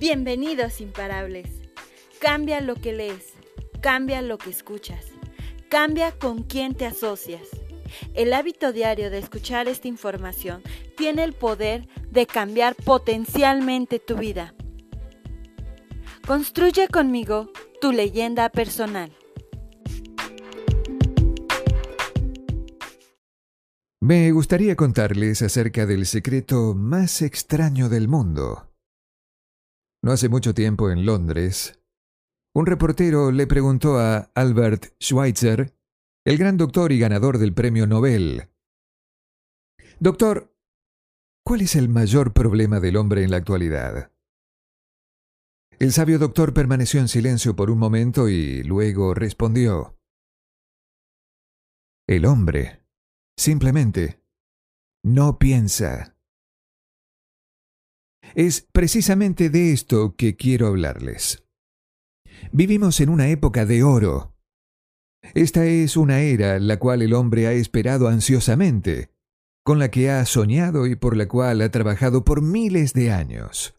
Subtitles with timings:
[0.00, 1.46] Bienvenidos imparables.
[2.22, 3.34] Cambia lo que lees,
[3.82, 5.04] cambia lo que escuchas,
[5.68, 7.42] cambia con quién te asocias.
[8.14, 10.62] El hábito diario de escuchar esta información
[10.96, 14.54] tiene el poder de cambiar potencialmente tu vida.
[16.26, 19.12] Construye conmigo tu leyenda personal.
[24.00, 28.69] Me gustaría contarles acerca del secreto más extraño del mundo.
[30.02, 31.78] No hace mucho tiempo en Londres,
[32.54, 35.74] un reportero le preguntó a Albert Schweitzer,
[36.24, 38.50] el gran doctor y ganador del premio Nobel,
[40.02, 40.56] Doctor,
[41.44, 44.10] ¿cuál es el mayor problema del hombre en la actualidad?
[45.78, 49.98] El sabio doctor permaneció en silencio por un momento y luego respondió,
[52.08, 52.82] El hombre,
[53.36, 54.22] simplemente,
[55.04, 56.16] no piensa.
[58.34, 61.44] Es precisamente de esto que quiero hablarles.
[62.52, 64.34] Vivimos en una época de oro.
[65.34, 69.10] Esta es una era la cual el hombre ha esperado ansiosamente,
[69.64, 73.74] con la que ha soñado y por la cual ha trabajado por miles de años.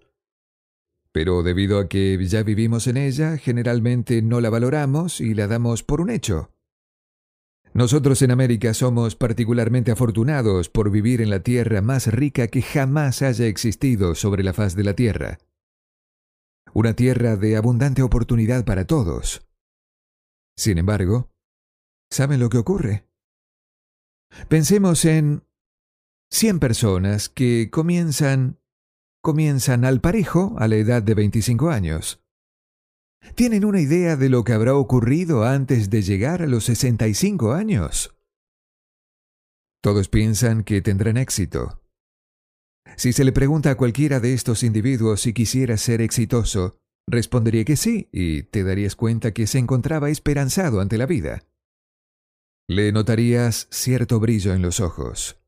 [1.11, 5.83] Pero debido a que ya vivimos en ella, generalmente no la valoramos y la damos
[5.83, 6.51] por un hecho.
[7.73, 13.21] Nosotros en América somos particularmente afortunados por vivir en la tierra más rica que jamás
[13.21, 15.37] haya existido sobre la faz de la tierra.
[16.73, 19.47] Una tierra de abundante oportunidad para todos.
[20.57, 21.31] Sin embargo,
[22.09, 23.07] ¿saben lo que ocurre?
[24.49, 25.43] Pensemos en
[26.29, 28.61] 100 personas que comienzan
[29.21, 32.20] comienzan al parejo a la edad de 25 años.
[33.35, 38.15] ¿Tienen una idea de lo que habrá ocurrido antes de llegar a los 65 años?
[39.81, 41.81] Todos piensan que tendrán éxito.
[42.97, 47.75] Si se le pregunta a cualquiera de estos individuos si quisiera ser exitoso, respondería que
[47.75, 51.43] sí y te darías cuenta que se encontraba esperanzado ante la vida.
[52.67, 55.41] Le notarías cierto brillo en los ojos,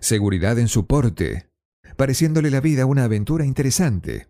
[0.00, 1.50] seguridad en su porte,
[1.96, 4.29] pareciéndole la vida una aventura interesante.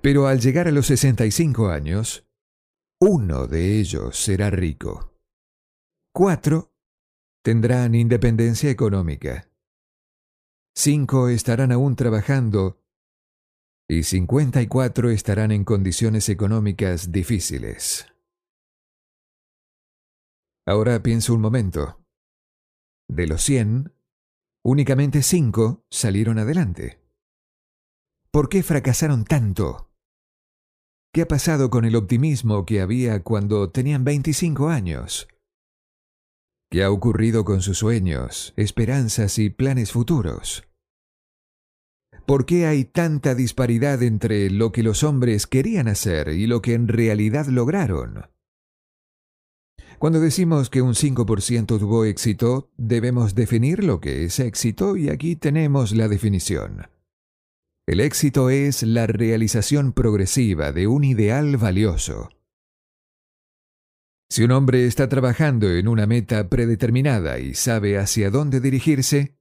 [0.00, 2.26] Pero al llegar a los 65 años,
[3.00, 5.18] uno de ellos será rico.
[6.14, 6.72] Cuatro
[7.42, 9.48] tendrán independencia económica.
[10.74, 12.82] Cinco estarán aún trabajando
[13.88, 18.06] y 54 estarán en condiciones económicas difíciles.
[20.64, 22.02] Ahora pienso un momento.
[23.08, 23.92] De los 100,
[24.64, 27.01] únicamente 5 salieron adelante.
[28.32, 29.90] ¿Por qué fracasaron tanto?
[31.12, 35.28] ¿Qué ha pasado con el optimismo que había cuando tenían 25 años?
[36.70, 40.66] ¿Qué ha ocurrido con sus sueños, esperanzas y planes futuros?
[42.24, 46.72] ¿Por qué hay tanta disparidad entre lo que los hombres querían hacer y lo que
[46.72, 48.30] en realidad lograron?
[49.98, 55.36] Cuando decimos que un 5% tuvo éxito, debemos definir lo que es éxito y aquí
[55.36, 56.86] tenemos la definición.
[57.86, 62.30] El éxito es la realización progresiva de un ideal valioso.
[64.30, 69.36] Si un hombre está trabajando en una meta predeterminada y sabe hacia dónde dirigirse,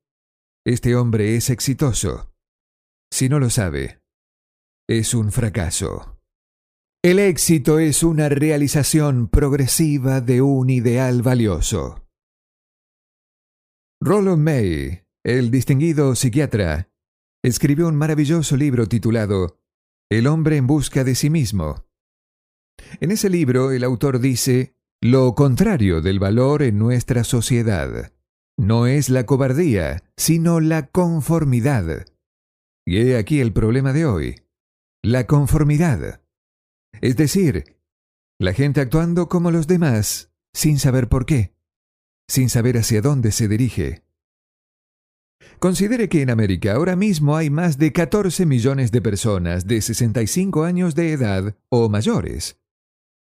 [0.66, 2.34] este hombre es exitoso.
[3.12, 4.02] Si no lo sabe,
[4.90, 6.20] es un fracaso.
[7.04, 12.06] El éxito es una realización progresiva de un ideal valioso.
[14.02, 16.91] Rollo May, el distinguido psiquiatra,
[17.44, 19.60] escribió un maravilloso libro titulado
[20.10, 21.86] El hombre en busca de sí mismo.
[23.00, 28.14] En ese libro el autor dice lo contrario del valor en nuestra sociedad.
[28.58, 32.06] No es la cobardía, sino la conformidad.
[32.86, 34.42] Y he aquí el problema de hoy.
[35.02, 36.22] La conformidad.
[37.02, 37.78] Es decir,
[38.40, 41.56] la gente actuando como los demás, sin saber por qué,
[42.28, 44.04] sin saber hacia dónde se dirige.
[45.60, 50.64] Considere que en América ahora mismo hay más de 14 millones de personas de 65
[50.64, 52.60] años de edad o mayores,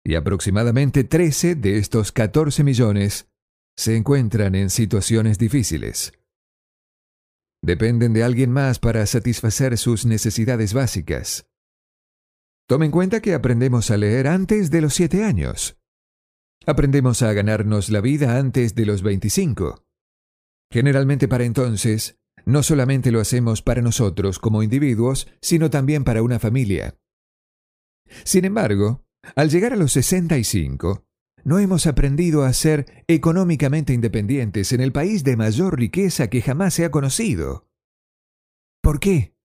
[0.03, 3.27] y aproximadamente 13 de estos 14 millones
[3.75, 6.13] se encuentran en situaciones difíciles.
[7.61, 11.47] Dependen de alguien más para satisfacer sus necesidades básicas.
[12.67, 15.77] Tome en cuenta que aprendemos a leer antes de los 7 años.
[16.65, 19.83] Aprendemos a ganarnos la vida antes de los 25.
[20.71, 26.39] Generalmente para entonces no solamente lo hacemos para nosotros como individuos, sino también para una
[26.39, 26.97] familia.
[28.23, 29.05] Sin embargo,
[29.35, 31.05] al llegar a los 65,
[31.43, 36.73] no hemos aprendido a ser económicamente independientes en el país de mayor riqueza que jamás
[36.73, 37.67] se ha conocido.
[38.81, 39.35] ¿Por qué?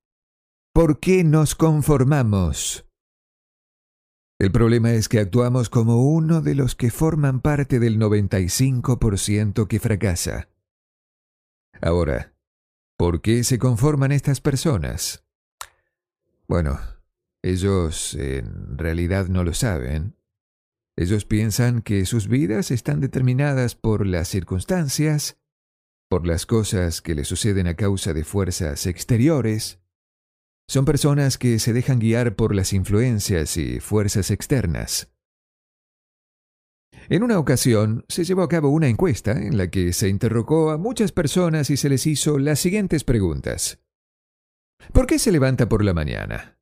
[0.73, 2.87] ¿Por qué nos conformamos?
[4.41, 9.79] El problema es que actuamos como uno de los que forman parte del 95% que
[9.79, 10.49] fracasa.
[11.85, 12.35] Ahora,
[12.97, 15.27] ¿por qué se conforman estas personas?
[16.49, 16.81] Bueno,
[17.43, 20.17] ellos en realidad no lo saben.
[20.97, 25.37] Ellos piensan que sus vidas están determinadas por las circunstancias,
[26.09, 29.79] por las cosas que les suceden a causa de fuerzas exteriores,
[30.67, 35.13] son personas que se dejan guiar por las influencias y fuerzas externas.
[37.09, 40.79] En una ocasión se llevó a cabo una encuesta en la que se interrogó a
[40.79, 43.81] muchas personas y se les hizo las siguientes preguntas.
[44.93, 46.59] ¿Por qué se levanta por la mañana?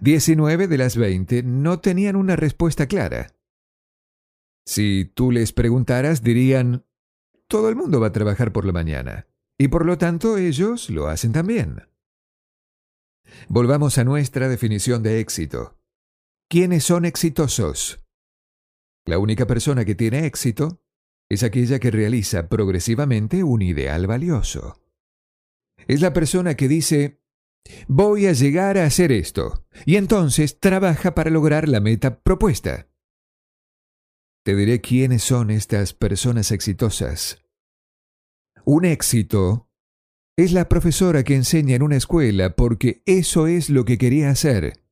[0.00, 3.34] 19 de las 20 no tenían una respuesta clara.
[4.66, 6.84] Si tú les preguntaras, dirían,
[7.48, 9.26] todo el mundo va a trabajar por la mañana,
[9.58, 11.88] y por lo tanto ellos lo hacen también.
[13.48, 15.78] Volvamos a nuestra definición de éxito.
[16.50, 18.07] ¿Quiénes son exitosos?
[19.08, 20.82] La única persona que tiene éxito
[21.30, 24.82] es aquella que realiza progresivamente un ideal valioso.
[25.86, 27.22] Es la persona que dice,
[27.86, 32.90] voy a llegar a hacer esto, y entonces trabaja para lograr la meta propuesta.
[34.44, 37.42] Te diré quiénes son estas personas exitosas.
[38.66, 39.70] Un éxito
[40.36, 44.82] es la profesora que enseña en una escuela porque eso es lo que quería hacer.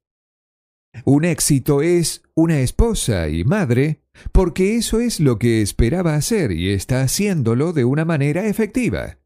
[1.04, 6.70] Un éxito es una esposa y madre porque eso es lo que esperaba hacer y
[6.70, 9.18] está haciéndolo de una manera efectiva.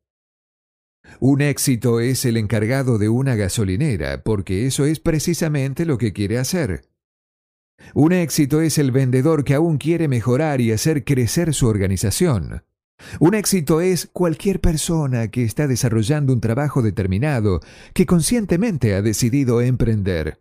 [1.18, 6.38] Un éxito es el encargado de una gasolinera porque eso es precisamente lo que quiere
[6.38, 6.88] hacer.
[7.94, 12.62] Un éxito es el vendedor que aún quiere mejorar y hacer crecer su organización.
[13.18, 17.60] Un éxito es cualquier persona que está desarrollando un trabajo determinado,
[17.94, 20.40] que conscientemente ha decidido emprender.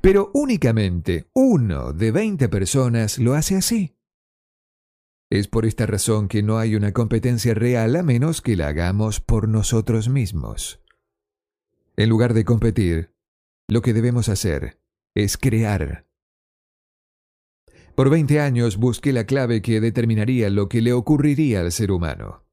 [0.00, 3.96] Pero únicamente uno de veinte personas lo hace así.
[5.30, 9.20] Es por esta razón que no hay una competencia real a menos que la hagamos
[9.20, 10.80] por nosotros mismos.
[11.96, 13.14] En lugar de competir,
[13.68, 14.80] lo que debemos hacer
[15.14, 16.10] es crear
[18.00, 22.46] por 20 años busqué la clave que determinaría lo que le ocurriría al ser humano.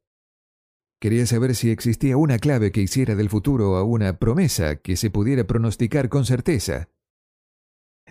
[1.00, 5.10] Quería saber si existía una clave que hiciera del futuro a una promesa que se
[5.10, 6.90] pudiera pronosticar con certeza.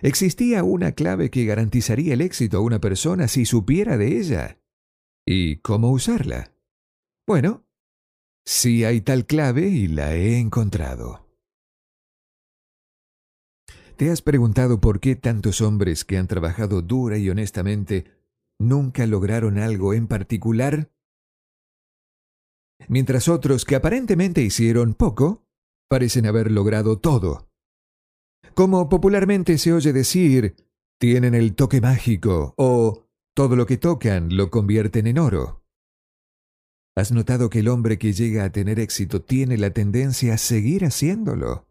[0.01, 4.59] ¿Existía una clave que garantizaría el éxito a una persona si supiera de ella?
[5.25, 6.53] ¿Y cómo usarla?
[7.25, 7.65] Bueno,
[8.45, 11.27] sí hay tal clave y la he encontrado.
[13.97, 18.05] ¿Te has preguntado por qué tantos hombres que han trabajado dura y honestamente
[18.59, 20.91] nunca lograron algo en particular?
[22.87, 25.47] Mientras otros que aparentemente hicieron poco,
[25.89, 27.46] parecen haber logrado todo.
[28.57, 30.55] Como popularmente se oye decir,
[30.97, 35.63] tienen el toque mágico o todo lo que tocan lo convierten en oro.
[36.95, 40.85] ¿Has notado que el hombre que llega a tener éxito tiene la tendencia a seguir
[40.85, 41.67] haciéndolo?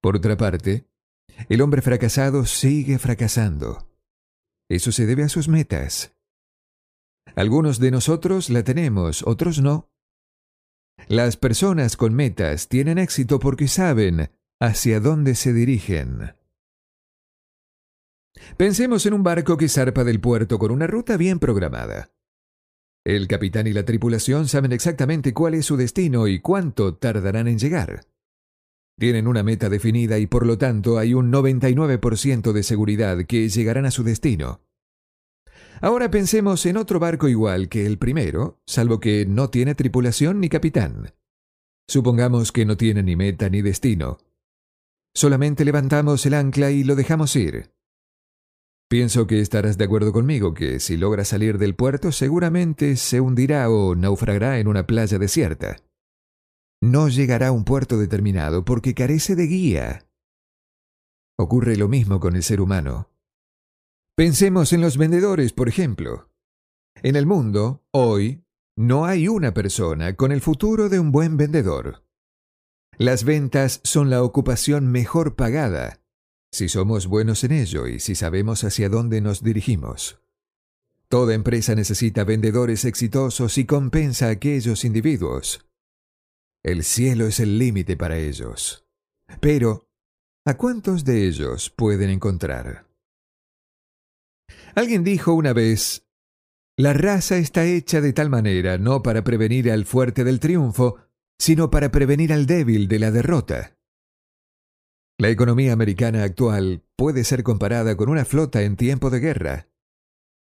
[0.00, 0.86] Por otra parte,
[1.50, 3.90] el hombre fracasado sigue fracasando.
[4.70, 6.16] Eso se debe a sus metas.
[7.36, 9.90] Algunos de nosotros la tenemos, otros no.
[11.08, 16.34] Las personas con metas tienen éxito porque saben hacia dónde se dirigen.
[18.56, 22.10] Pensemos en un barco que zarpa del puerto con una ruta bien programada.
[23.04, 27.58] El capitán y la tripulación saben exactamente cuál es su destino y cuánto tardarán en
[27.58, 28.06] llegar.
[28.98, 33.86] Tienen una meta definida y por lo tanto hay un 99% de seguridad que llegarán
[33.86, 34.60] a su destino.
[35.80, 40.48] Ahora pensemos en otro barco igual que el primero, salvo que no tiene tripulación ni
[40.48, 41.14] capitán.
[41.86, 44.18] Supongamos que no tiene ni meta ni destino.
[45.18, 47.72] Solamente levantamos el ancla y lo dejamos ir.
[48.88, 53.68] Pienso que estarás de acuerdo conmigo que si logra salir del puerto seguramente se hundirá
[53.68, 55.76] o naufragará en una playa desierta
[56.80, 60.08] no llegará a un puerto determinado porque carece de guía.
[61.36, 63.10] Ocurre lo mismo con el ser humano.
[64.16, 66.30] Pensemos en los vendedores, por ejemplo.
[67.02, 68.44] En el mundo, hoy,
[68.76, 72.04] no hay una persona con el futuro de un buen vendedor.
[72.98, 76.02] Las ventas son la ocupación mejor pagada,
[76.52, 80.20] si somos buenos en ello y si sabemos hacia dónde nos dirigimos.
[81.08, 85.68] Toda empresa necesita vendedores exitosos y compensa a aquellos individuos
[86.62, 88.84] el cielo es el límite para ellos.
[89.40, 89.88] Pero,
[90.44, 92.86] ¿a cuántos de ellos pueden encontrar?
[94.74, 96.06] Alguien dijo una vez,
[96.76, 100.96] la raza está hecha de tal manera no para prevenir al fuerte del triunfo,
[101.38, 103.76] sino para prevenir al débil de la derrota.
[105.18, 109.68] La economía americana actual puede ser comparada con una flota en tiempo de guerra.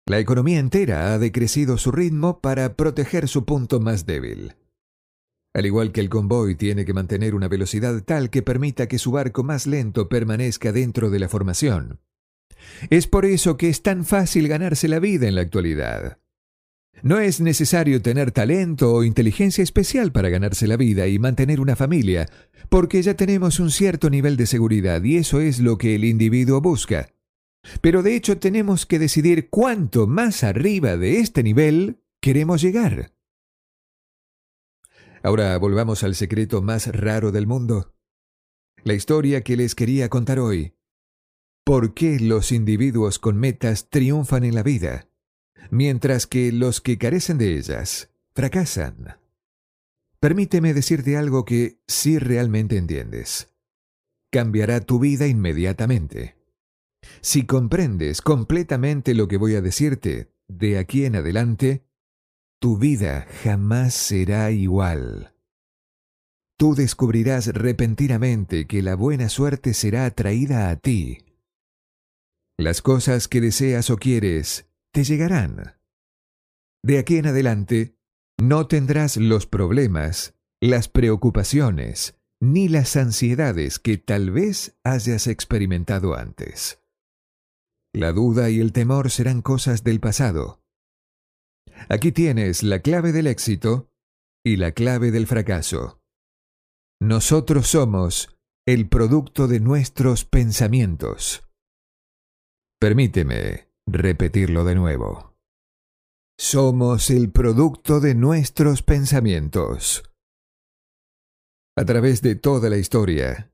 [0.07, 4.55] La economía entera ha decrecido su ritmo para proteger su punto más débil.
[5.55, 9.11] Al igual que el convoy tiene que mantener una velocidad tal que permita que su
[9.11, 12.01] barco más lento permanezca dentro de la formación.
[12.91, 16.19] Es por eso que es tan fácil ganarse la vida en la actualidad.
[17.03, 21.77] No es necesario tener talento o inteligencia especial para ganarse la vida y mantener una
[21.77, 22.29] familia,
[22.69, 26.61] porque ya tenemos un cierto nivel de seguridad y eso es lo que el individuo
[26.61, 27.13] busca.
[27.81, 33.13] Pero de hecho tenemos que decidir cuánto más arriba de este nivel queremos llegar.
[35.23, 37.95] Ahora volvamos al secreto más raro del mundo.
[38.85, 40.75] La historia que les quería contar hoy.
[41.65, 45.09] ¿Por qué los individuos con metas triunfan en la vida,
[45.71, 49.19] mientras que los que carecen de ellas fracasan?
[50.21, 53.55] Permíteme decirte algo que sí realmente entiendes.
[54.31, 56.37] Cambiará tu vida inmediatamente.
[57.21, 61.85] Si comprendes completamente lo que voy a decirte de aquí en adelante,
[62.61, 65.35] tu vida jamás será igual.
[66.59, 71.19] Tú descubrirás repentinamente que la buena suerte será atraída a ti.
[72.57, 74.66] Las cosas que deseas o quieres
[74.97, 75.79] te llegarán.
[76.83, 77.99] De aquí en adelante,
[78.41, 86.83] no tendrás los problemas, las preocupaciones, ni las ansiedades que tal vez hayas experimentado antes.
[87.93, 90.65] La duda y el temor serán cosas del pasado.
[91.91, 93.93] Aquí tienes la clave del éxito
[94.43, 96.01] y la clave del fracaso.
[97.03, 98.35] Nosotros somos
[98.67, 101.47] el producto de nuestros pensamientos.
[102.81, 105.35] Permíteme repetirlo de nuevo.
[106.39, 110.03] Somos el producto de nuestros pensamientos.
[111.77, 113.53] A través de toda la historia,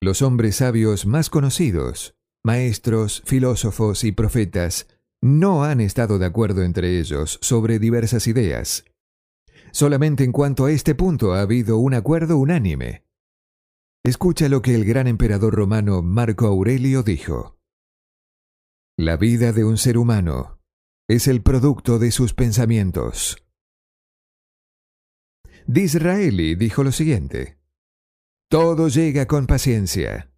[0.00, 4.86] los hombres sabios más conocidos Maestros, filósofos y profetas
[5.22, 8.84] no han estado de acuerdo entre ellos sobre diversas ideas.
[9.72, 13.06] Solamente en cuanto a este punto ha habido un acuerdo unánime.
[14.04, 17.53] Escucha lo que el gran emperador romano Marco Aurelio dijo.
[18.96, 20.60] La vida de un ser humano
[21.08, 23.44] es el producto de sus pensamientos.
[25.66, 27.58] Disraeli dijo lo siguiente.
[28.48, 30.32] Todo llega con paciencia.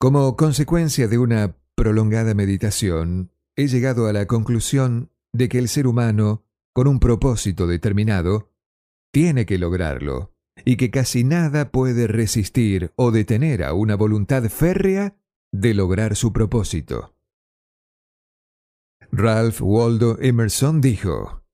[0.00, 5.86] Como consecuencia de una prolongada meditación, he llegado a la conclusión de que el ser
[5.86, 8.50] humano, con un propósito determinado,
[9.12, 15.16] tiene que lograrlo, y que casi nada puede resistir o detener a una voluntad férrea
[15.54, 17.16] de lograr su propósito.
[19.12, 21.44] Ralph Waldo Emerson dijo,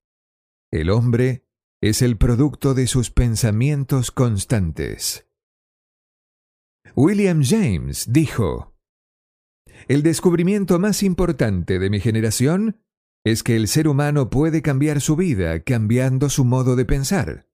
[0.72, 1.46] El hombre
[1.82, 5.28] es el producto de sus pensamientos constantes.
[6.96, 8.74] William James dijo,
[9.86, 12.82] El descubrimiento más importante de mi generación
[13.22, 17.50] es que el ser humano puede cambiar su vida cambiando su modo de pensar.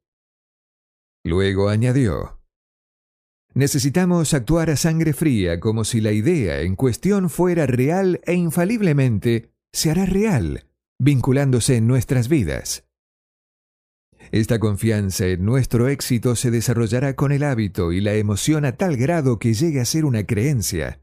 [1.24, 2.35] Luego añadió,
[3.56, 9.50] Necesitamos actuar a sangre fría como si la idea en cuestión fuera real e infaliblemente
[9.72, 10.66] se hará real,
[10.98, 12.84] vinculándose en nuestras vidas.
[14.30, 18.98] Esta confianza en nuestro éxito se desarrollará con el hábito y la emoción a tal
[18.98, 21.00] grado que llegue a ser una creencia.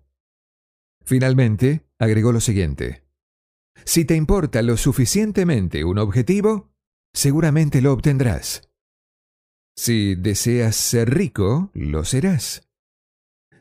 [1.04, 3.04] Finalmente, agregó lo siguiente.
[3.84, 6.70] Si te importa lo suficientemente un objetivo,
[7.16, 8.70] seguramente lo obtendrás.
[9.76, 12.68] Si deseas ser rico, lo serás.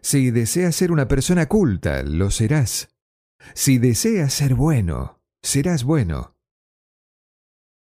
[0.02, 2.88] Si deseas ser una persona culta, lo serás.
[3.54, 6.36] Si deseas ser bueno, serás bueno.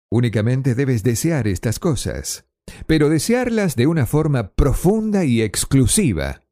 [0.09, 2.45] Únicamente debes desear estas cosas,
[2.85, 6.43] pero desearlas de una forma profunda y exclusiva,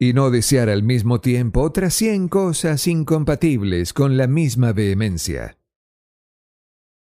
[0.00, 5.58] y no desear al mismo tiempo otras cien cosas incompatibles con la misma vehemencia.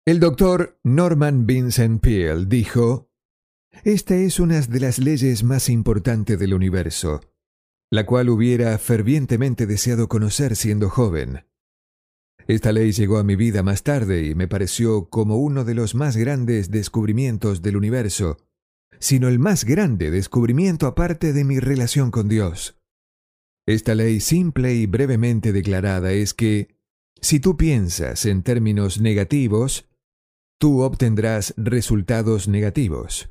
[0.06, 3.07] El doctor Norman Vincent Peale dijo,
[3.84, 7.22] Esta es una de las leyes más importantes del universo,
[7.92, 11.46] la cual hubiera fervientemente deseado conocer siendo joven.
[12.48, 15.96] Esta ley llegó a mi vida más tarde y me pareció como uno de los
[15.96, 18.38] más grandes descubrimientos del universo,
[19.00, 22.80] sino el más grande descubrimiento aparte de mi relación con Dios.
[23.68, 26.70] Esta ley simple y brevemente declarada es que,
[27.22, 29.86] si tú piensas en términos negativos,
[30.58, 33.30] tú obtendrás resultados negativos.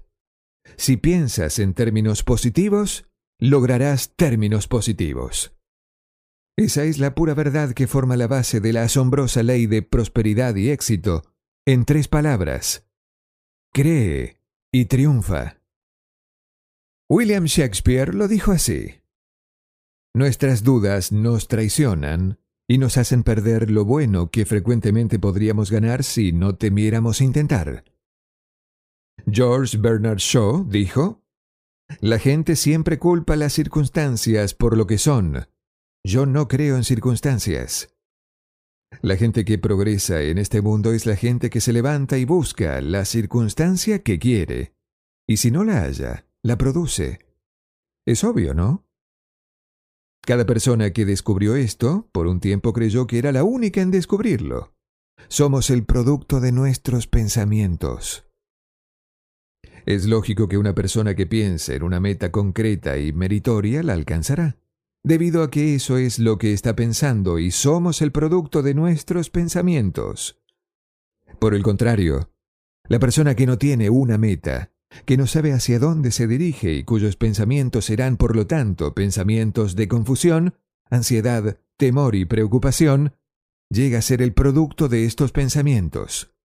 [0.76, 5.56] Si piensas en términos positivos, lograrás términos positivos.
[6.58, 10.54] Esa es la pura verdad que forma la base de la asombrosa ley de prosperidad
[10.56, 11.22] y éxito,
[11.66, 12.86] en tres palabras.
[13.72, 14.40] Cree
[14.72, 15.60] y triunfa.
[17.08, 19.02] William Shakespeare lo dijo así.
[20.14, 26.32] Nuestras dudas nos traicionan y nos hacen perder lo bueno que frecuentemente podríamos ganar si
[26.32, 27.84] no temiéramos intentar.
[29.30, 31.22] George Bernard Shaw dijo,
[32.00, 35.48] La gente siempre culpa las circunstancias por lo que son.
[36.04, 37.96] Yo no creo en circunstancias.
[39.02, 42.80] La gente que progresa en este mundo es la gente que se levanta y busca
[42.80, 44.74] la circunstancia que quiere,
[45.28, 47.18] y si no la halla, la produce.
[48.06, 48.86] Es obvio, ¿no?
[50.22, 54.74] Cada persona que descubrió esto, por un tiempo creyó que era la única en descubrirlo.
[55.28, 58.25] Somos el producto de nuestros pensamientos.
[59.86, 64.58] Es lógico que una persona que piense en una meta concreta y meritoria la alcanzará,
[65.04, 69.30] debido a que eso es lo que está pensando y somos el producto de nuestros
[69.30, 70.40] pensamientos.
[71.38, 72.32] Por el contrario,
[72.88, 74.72] la persona que no tiene una meta,
[75.04, 79.76] que no sabe hacia dónde se dirige y cuyos pensamientos serán, por lo tanto, pensamientos
[79.76, 80.54] de confusión,
[80.90, 83.14] ansiedad, temor y preocupación,
[83.70, 86.35] llega a ser el producto de estos pensamientos.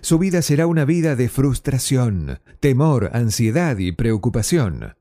[0.00, 4.96] Su vida será una vida de frustración, temor, ansiedad y preocupación.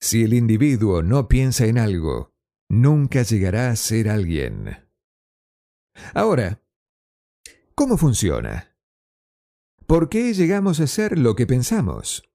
[0.00, 2.34] Si el individuo no piensa en algo,
[2.68, 4.88] nunca llegará a ser alguien.
[6.14, 6.62] Ahora,
[7.74, 8.76] ¿cómo funciona?
[9.86, 12.28] ¿Por qué llegamos a ser lo que pensamos?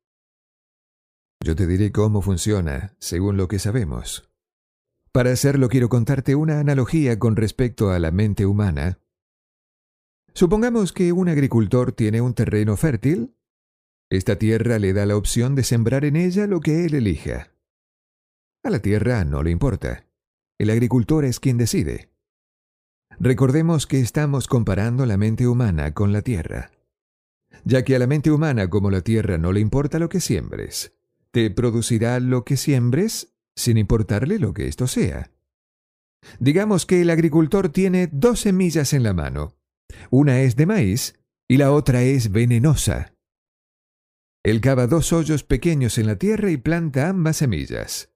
[1.44, 4.32] Yo te diré cómo funciona, según lo que sabemos.
[5.12, 9.00] Para hacerlo quiero contarte una analogía con respecto a la mente humana.
[10.38, 13.36] Supongamos que un agricultor tiene un terreno fértil.
[14.10, 17.52] Esta tierra le da la opción de sembrar en ella lo que él elija.
[18.64, 20.06] A la tierra no le importa.
[20.60, 22.12] El agricultor es quien decide.
[23.20, 26.70] Recordemos que estamos comparando la mente humana con la tierra
[27.68, 30.94] ya que a la mente humana como la tierra no le importa lo que siembres.
[31.32, 35.32] Te producirá lo que siembres sin importarle lo que esto sea.
[36.40, 39.57] Digamos que el agricultor tiene dos semillas en la mano.
[40.10, 43.14] Una es de maíz y la otra es venenosa.
[44.44, 48.14] Él cava dos hoyos pequeños en la tierra y planta ambas semillas.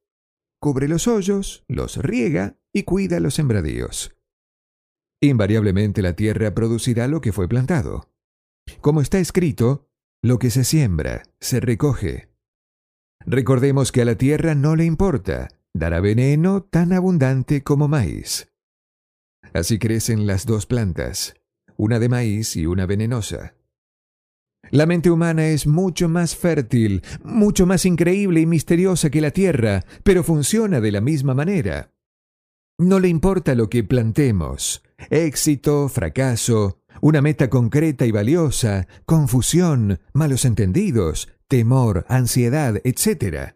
[0.61, 4.15] Cubre los hoyos, los riega y cuida los sembradíos.
[5.21, 8.09] Invariablemente la tierra producirá lo que fue plantado.
[8.79, 9.89] Como está escrito,
[10.23, 12.29] lo que se siembra, se recoge.
[13.25, 18.51] Recordemos que a la tierra no le importa, dará veneno tan abundante como maíz.
[19.53, 21.35] Así crecen las dos plantas,
[21.81, 23.55] una de maíz y una venenosa.
[24.69, 29.83] La mente humana es mucho más fértil, mucho más increíble y misteriosa que la tierra,
[30.03, 31.91] pero funciona de la misma manera.
[32.77, 40.45] No le importa lo que plantemos, éxito, fracaso, una meta concreta y valiosa, confusión, malos
[40.45, 43.55] entendidos, temor, ansiedad, etc.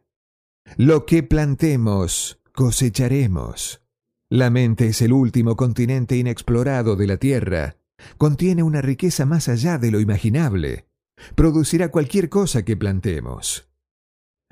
[0.78, 3.84] Lo que plantemos, cosecharemos.
[4.32, 7.78] La mente es el último continente inexplorado de la Tierra.
[8.18, 10.88] Contiene una riqueza más allá de lo imaginable.
[11.36, 13.70] Producirá cualquier cosa que plantemos.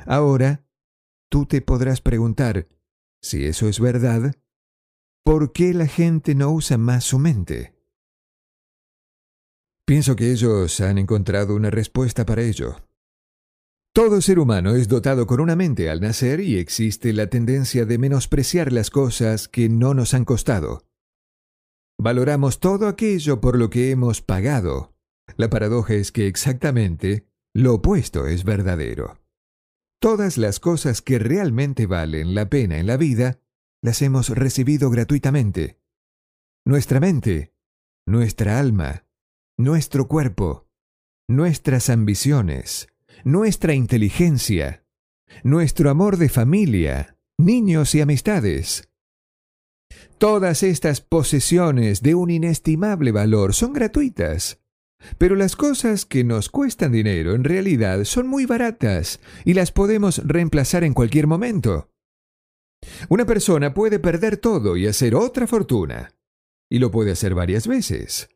[0.06, 0.66] Ahora,
[1.30, 2.68] tú te podrás preguntar,
[3.22, 4.36] si eso es verdad,
[5.24, 7.74] ¿por qué la gente no usa más su mente?
[9.86, 12.78] Pienso que ellos han encontrado una respuesta para ello.
[13.94, 17.98] Todo ser humano es dotado con una mente al nacer y existe la tendencia de
[17.98, 20.88] menospreciar las cosas que no nos han costado.
[22.00, 24.96] Valoramos todo aquello por lo que hemos pagado.
[25.38, 29.20] La paradoja es que exactamente lo opuesto es verdadero.
[30.02, 33.40] Todas las cosas que realmente valen la pena en la vida
[33.82, 35.80] las hemos recibido gratuitamente.
[36.66, 37.54] Nuestra mente,
[38.06, 39.06] nuestra alma,
[39.58, 40.68] nuestro cuerpo,
[41.30, 42.88] nuestras ambiciones,
[43.24, 44.86] nuestra inteligencia,
[45.44, 48.90] nuestro amor de familia, niños y amistades.
[50.24, 54.64] Todas estas posesiones de un inestimable valor son gratuitas,
[55.18, 60.20] pero las cosas que nos cuestan dinero en realidad son muy baratas y las podemos
[60.26, 61.92] reemplazar en cualquier momento.
[63.10, 66.16] Una persona puede perder todo y hacer otra fortuna,
[66.72, 68.30] y lo puede hacer varias veces.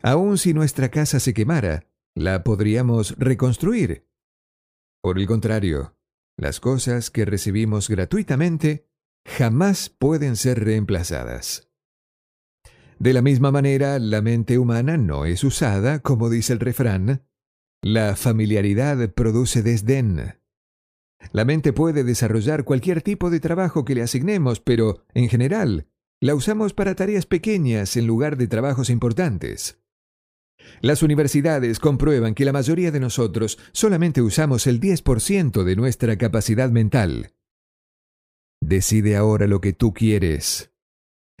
[0.00, 4.08] Aun si nuestra casa se quemara, la podríamos reconstruir.
[5.02, 5.98] Por el contrario,
[6.38, 8.89] las cosas que recibimos gratuitamente
[9.26, 11.70] jamás pueden ser reemplazadas.
[12.98, 17.26] De la misma manera, la mente humana no es usada, como dice el refrán.
[17.82, 20.38] La familiaridad produce desdén.
[21.32, 25.88] La mente puede desarrollar cualquier tipo de trabajo que le asignemos, pero, en general,
[26.20, 29.78] la usamos para tareas pequeñas en lugar de trabajos importantes.
[30.82, 36.70] Las universidades comprueban que la mayoría de nosotros solamente usamos el 10% de nuestra capacidad
[36.70, 37.32] mental.
[38.60, 40.72] Decide ahora lo que tú quieres.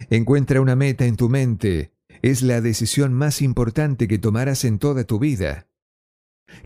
[0.08, 1.92] Encuentra una meta en tu mente.
[2.22, 5.68] Es la decisión más importante que tomarás en toda tu vida.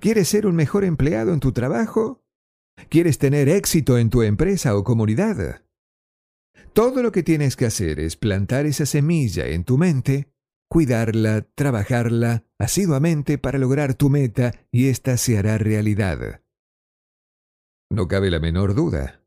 [0.00, 2.24] ¿Quieres ser un mejor empleado en tu trabajo?
[2.88, 5.62] ¿Quieres tener éxito en tu empresa o comunidad?
[6.72, 10.32] Todo lo que tienes que hacer es plantar esa semilla en tu mente,
[10.68, 16.42] cuidarla, trabajarla asiduamente para lograr tu meta y ésta se hará realidad.
[17.90, 19.23] No cabe la menor duda.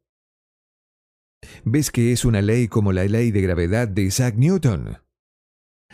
[1.64, 4.98] ¿Ves que es una ley como la ley de gravedad de Isaac Newton?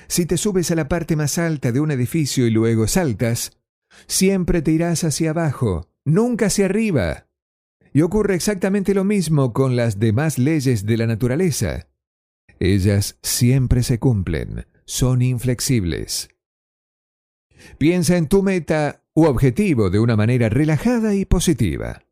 [0.08, 3.58] Si te subes a la parte más alta de un edificio y luego saltas,
[4.08, 7.28] siempre te irás hacia abajo, nunca hacia arriba.
[7.94, 11.88] Y ocurre exactamente lo mismo con las demás leyes de la naturaleza.
[12.60, 16.30] Ellas siempre se cumplen, son inflexibles.
[17.78, 22.03] Piensa en tu meta u objetivo de una manera relajada y positiva.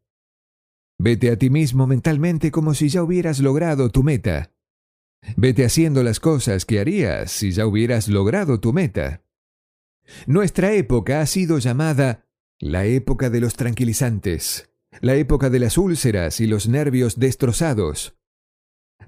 [1.03, 4.51] Vete a ti mismo mentalmente como si ya hubieras logrado tu meta.
[5.35, 9.23] Vete haciendo las cosas que harías si ya hubieras logrado tu meta.
[10.27, 12.27] Nuestra época ha sido llamada
[12.59, 18.15] la época de los tranquilizantes, la época de las úlceras y los nervios destrozados.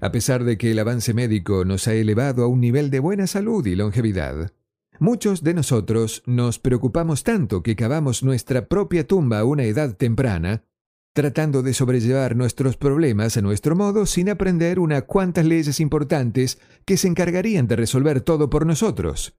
[0.00, 3.28] A pesar de que el avance médico nos ha elevado a un nivel de buena
[3.28, 4.52] salud y longevidad,
[4.98, 10.64] muchos de nosotros nos preocupamos tanto que cavamos nuestra propia tumba a una edad temprana
[11.14, 16.96] tratando de sobrellevar nuestros problemas a nuestro modo sin aprender unas cuantas leyes importantes que
[16.96, 19.38] se encargarían de resolver todo por nosotros.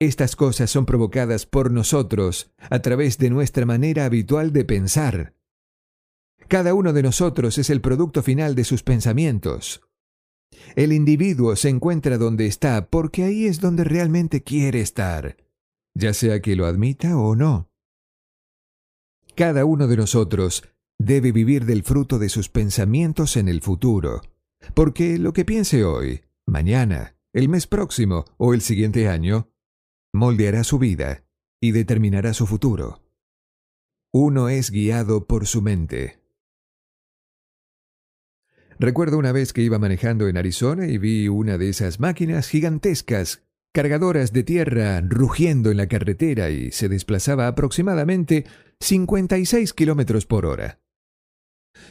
[0.00, 5.34] Estas cosas son provocadas por nosotros a través de nuestra manera habitual de pensar.
[6.48, 9.82] Cada uno de nosotros es el producto final de sus pensamientos.
[10.74, 15.36] El individuo se encuentra donde está porque ahí es donde realmente quiere estar,
[15.94, 17.67] ya sea que lo admita o no.
[19.38, 20.64] Cada uno de nosotros
[20.98, 24.20] debe vivir del fruto de sus pensamientos en el futuro,
[24.74, 29.48] porque lo que piense hoy, mañana, el mes próximo o el siguiente año,
[30.12, 31.24] moldeará su vida
[31.60, 33.00] y determinará su futuro.
[34.12, 36.20] Uno es guiado por su mente.
[38.80, 43.47] Recuerdo una vez que iba manejando en Arizona y vi una de esas máquinas gigantescas
[43.78, 48.44] cargadoras de tierra rugiendo en la carretera y se desplazaba aproximadamente
[48.80, 50.80] 56 kilómetros por hora.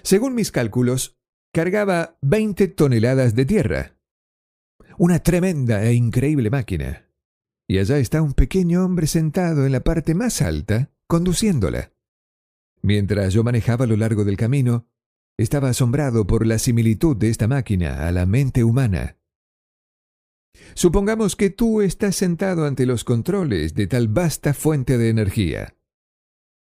[0.03, 1.17] Según mis cálculos,
[1.53, 3.95] cargaba 20 toneladas de tierra.
[4.97, 7.07] Una tremenda e increíble máquina.
[7.69, 11.93] Y allá está un pequeño hombre sentado en la parte más alta, conduciéndola.
[12.81, 14.89] Mientras yo manejaba a lo largo del camino,
[15.37, 19.15] estaba asombrado por la similitud de esta máquina a la mente humana.
[20.73, 25.75] Supongamos que tú estás sentado ante los controles de tal vasta fuente de energía.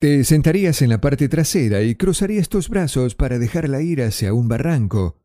[0.01, 4.47] Te sentarías en la parte trasera y cruzarías tus brazos para dejarla ir hacia un
[4.47, 5.21] barranco,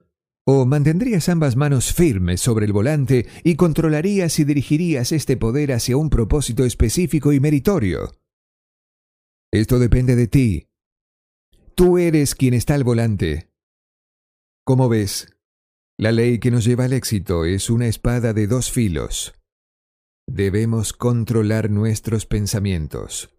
[0.45, 5.95] o mantendrías ambas manos firmes sobre el volante y controlarías y dirigirías este poder hacia
[5.95, 8.11] un propósito específico y meritorio.
[9.51, 10.67] Esto depende de ti.
[11.75, 13.51] Tú eres quien está al volante.
[14.65, 15.32] Como ves,
[15.97, 19.35] la ley que nos lleva al éxito es una espada de dos filos.
[20.27, 23.29] Debemos controlar nuestros pensamientos.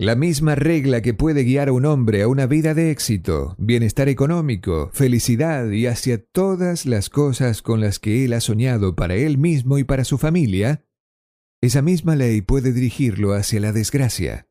[0.00, 4.08] La misma regla que puede guiar a un hombre a una vida de éxito, bienestar
[4.08, 9.38] económico, felicidad y hacia todas las cosas con las que él ha soñado para él
[9.38, 10.84] mismo y para su familia,
[11.60, 14.48] esa misma ley puede dirigirlo hacia la desgracia.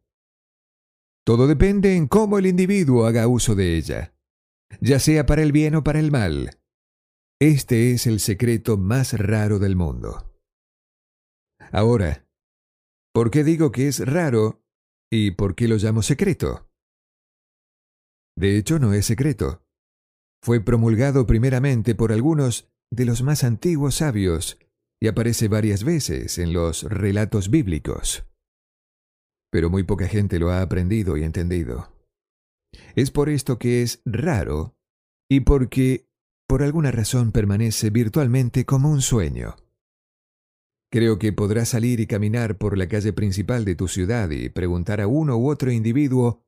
[1.26, 4.13] Todo depende en cómo el individuo haga uso de ella,
[4.82, 6.58] ya sea para el bien o para el mal.
[7.39, 10.34] Este es el secreto más raro del mundo.
[11.71, 12.28] Ahora,
[13.13, 14.63] ¿por qué digo que es raro
[15.12, 16.67] y por qué lo llamo secreto?
[18.36, 19.63] De hecho, no es secreto.
[20.43, 24.58] Fue promulgado primeramente por algunos de los más antiguos sabios
[25.00, 28.26] y aparece varias veces en los relatos bíblicos.
[29.52, 31.93] Pero muy poca gente lo ha aprendido y entendido.
[32.95, 34.76] Es por esto que es raro
[35.30, 36.07] y porque
[36.47, 39.57] por alguna razón permanece virtualmente como un sueño.
[40.89, 45.01] Creo que podrás salir y caminar por la calle principal de tu ciudad y preguntar
[45.01, 46.45] a uno u otro individuo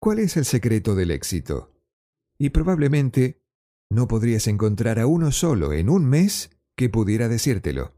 [0.00, 1.72] cuál es el secreto del éxito.
[2.36, 3.40] Y probablemente
[3.88, 7.94] no podrías encontrar a uno solo en un mes que pudiera decírtelo.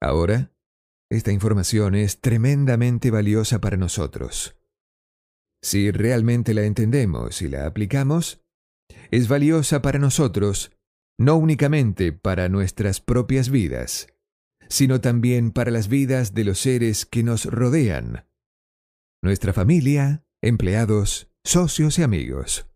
[0.00, 0.52] Ahora,
[1.10, 4.56] esta información es tremendamente valiosa para nosotros.
[5.62, 8.43] Si realmente la entendemos y la aplicamos,
[9.10, 10.72] es valiosa para nosotros,
[11.18, 14.08] no únicamente para nuestras propias vidas,
[14.68, 18.26] sino también para las vidas de los seres que nos rodean,
[19.22, 22.66] nuestra familia, empleados, socios y amigos.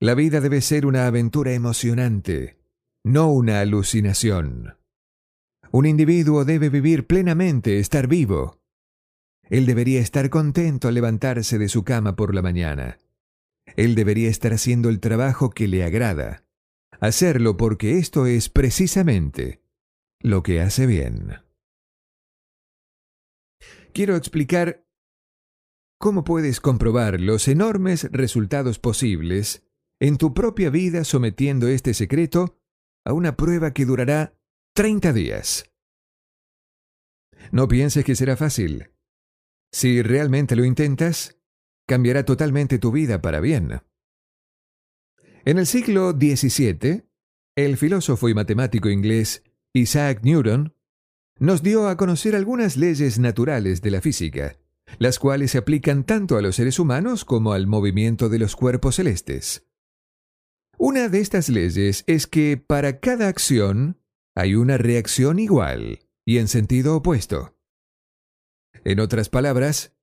[0.00, 2.58] La vida debe ser una aventura emocionante,
[3.04, 4.76] no una alucinación.
[5.70, 8.60] Un individuo debe vivir plenamente, estar vivo.
[9.42, 12.98] Él debería estar contento al levantarse de su cama por la mañana.
[13.76, 16.44] Él debería estar haciendo el trabajo que le agrada.
[17.00, 19.62] Hacerlo porque esto es precisamente
[20.20, 21.34] lo que hace bien.
[23.92, 24.84] Quiero explicar
[25.98, 29.64] cómo puedes comprobar los enormes resultados posibles
[30.00, 32.60] en tu propia vida sometiendo este secreto
[33.04, 34.38] a una prueba que durará
[34.74, 35.72] 30 días.
[37.50, 38.90] No pienses que será fácil.
[39.72, 41.37] Si realmente lo intentas,
[41.88, 43.80] cambiará totalmente tu vida para bien.
[45.44, 47.04] En el siglo XVII,
[47.56, 50.74] el filósofo y matemático inglés Isaac Newton
[51.38, 54.58] nos dio a conocer algunas leyes naturales de la física,
[54.98, 58.96] las cuales se aplican tanto a los seres humanos como al movimiento de los cuerpos
[58.96, 59.66] celestes.
[60.76, 63.98] Una de estas leyes es que para cada acción
[64.34, 67.56] hay una reacción igual y en sentido opuesto.
[68.84, 69.97] En otras palabras,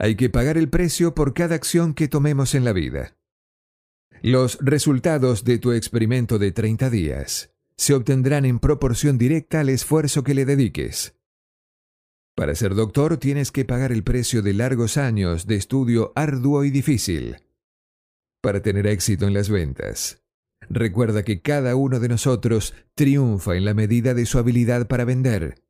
[0.00, 3.16] hay que pagar el precio por cada acción que tomemos en la vida.
[4.22, 10.24] Los resultados de tu experimento de 30 días se obtendrán en proporción directa al esfuerzo
[10.24, 11.14] que le dediques.
[12.34, 16.70] Para ser doctor tienes que pagar el precio de largos años de estudio arduo y
[16.70, 17.36] difícil.
[18.42, 20.20] Para tener éxito en las ventas,
[20.68, 25.64] Recuerda que cada uno de nosotros triunfa en la medida de su habilidad para vender.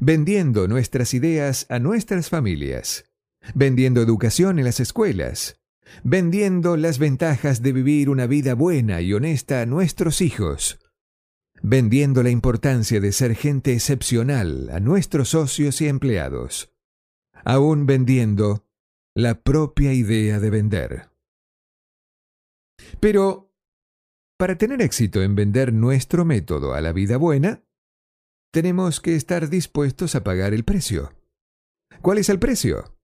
[0.00, 3.11] Vendiendo nuestras ideas a nuestras familias.
[3.54, 5.60] Vendiendo educación en las escuelas.
[6.04, 10.78] Vendiendo las ventajas de vivir una vida buena y honesta a nuestros hijos.
[11.62, 16.72] Vendiendo la importancia de ser gente excepcional a nuestros socios y empleados.
[17.44, 18.66] Aún vendiendo
[19.14, 21.10] la propia idea de vender.
[23.00, 23.52] Pero
[24.38, 27.62] para tener éxito en vender nuestro método a la vida buena,
[28.50, 31.14] tenemos que estar dispuestos a pagar el precio.
[32.00, 32.96] ¿Cuál es el precio?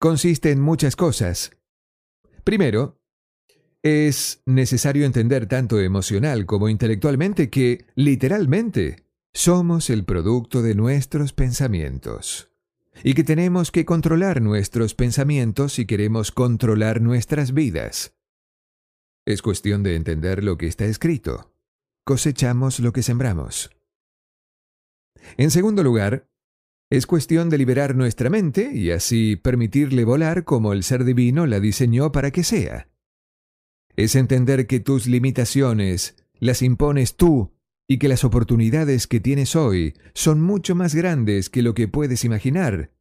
[0.00, 1.50] Consiste en muchas cosas.
[2.44, 3.00] Primero,
[3.82, 12.52] es necesario entender tanto emocional como intelectualmente que, literalmente, somos el producto de nuestros pensamientos
[13.02, 18.14] y que tenemos que controlar nuestros pensamientos si queremos controlar nuestras vidas.
[19.26, 21.52] Es cuestión de entender lo que está escrito.
[22.04, 23.70] Cosechamos lo que sembramos.
[25.36, 26.28] En segundo lugar,
[26.90, 31.60] es cuestión de liberar nuestra mente y así permitirle volar como el ser divino la
[31.60, 32.88] diseñó para que sea.
[33.94, 37.52] Es entender que tus limitaciones las impones tú
[37.88, 42.24] y que las oportunidades que tienes hoy son mucho más grandes que lo que puedes
[42.24, 42.92] imaginar.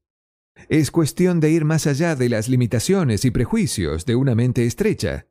[0.69, 5.28] Es cuestión de ir más allá de las limitaciones y prejuicios de una mente estrecha.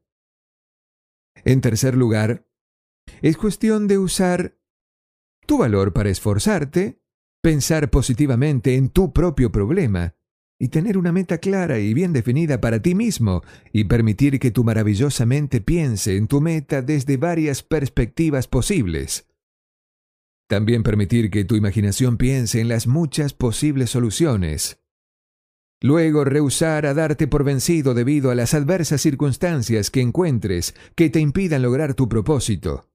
[1.44, 2.46] En tercer lugar,
[3.22, 4.56] es cuestión de usar
[5.46, 7.00] tu valor para esforzarte,
[7.46, 10.16] pensar positivamente en tu propio problema
[10.58, 14.64] y tener una meta clara y bien definida para ti mismo y permitir que tu
[14.64, 19.28] maravillosa mente piense en tu meta desde varias perspectivas posibles.
[20.48, 24.80] También permitir que tu imaginación piense en las muchas posibles soluciones
[25.80, 31.20] Luego rehusar a darte por vencido debido a las adversas circunstancias que encuentres que te
[31.20, 32.88] impidan lograr tu propósito.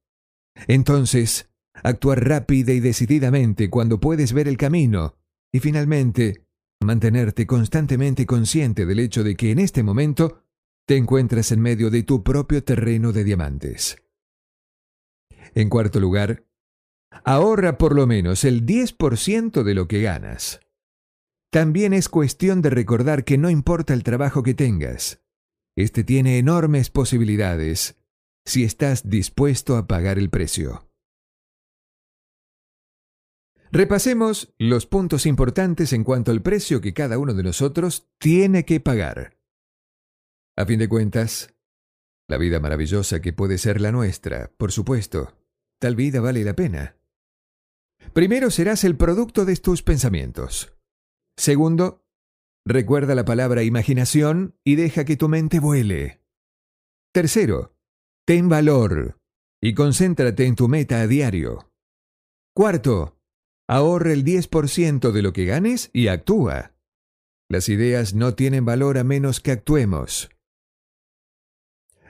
[0.67, 1.50] Entonces,
[1.83, 5.15] actuar rápida y decididamente cuando puedes ver el camino
[5.51, 6.45] y finalmente,
[6.81, 10.43] mantenerte constantemente consciente del hecho de que en este momento
[10.87, 13.97] te encuentras en medio de tu propio terreno de diamantes.
[15.53, 16.45] En cuarto lugar,
[17.23, 20.61] ahorra por lo menos el 10% de lo que ganas.
[21.51, 25.21] También es cuestión de recordar que no importa el trabajo que tengas,
[25.75, 27.97] este tiene enormes posibilidades
[28.45, 30.90] si estás dispuesto a pagar el precio.
[33.73, 38.81] Repasemos los puntos importantes en cuanto al precio que cada uno de nosotros tiene que
[38.81, 39.37] pagar.
[40.57, 41.55] A fin de cuentas,
[42.27, 45.37] la vida maravillosa que puede ser la nuestra, por supuesto,
[45.79, 46.97] tal vida vale la pena.
[48.11, 50.75] Primero serás el producto de tus pensamientos.
[51.37, 52.05] Segundo,
[52.65, 56.21] recuerda la palabra imaginación y deja que tu mente vuele.
[57.13, 57.77] Tercero,
[58.25, 59.17] ten valor
[59.61, 61.71] y concéntrate en tu meta a diario.
[62.53, 63.20] Cuarto,
[63.71, 66.73] ahorra el 10% de lo que ganes y actúa.
[67.47, 70.29] Las ideas no tienen valor a menos que actuemos.